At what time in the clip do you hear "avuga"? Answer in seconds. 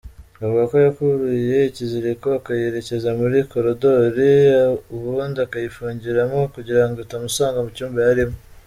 0.43-0.63